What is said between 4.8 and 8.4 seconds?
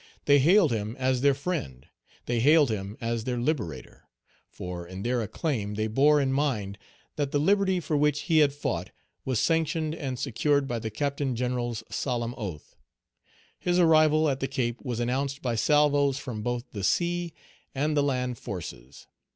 in their acclaim they bore in mind that the liberty for which he